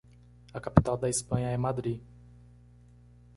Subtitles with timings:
[0.51, 2.03] A capital da Espanha é Madri.